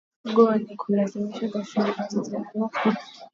go 0.35 0.55
ni 0.55 0.75
kumaliza 0.77 1.47
ghasia 1.51 1.85
ambazo 1.87 2.23
zinazuka 2.23 2.81